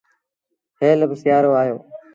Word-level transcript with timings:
هيل 0.81 0.99
با 1.09 1.15
سيٚآرو 1.21 1.51
آيو 1.61 1.77